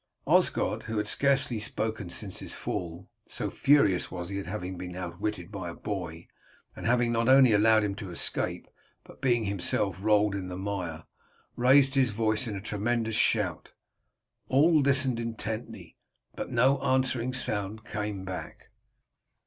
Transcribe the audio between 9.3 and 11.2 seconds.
himself rolled in the mire